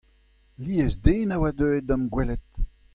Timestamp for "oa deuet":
1.39-1.83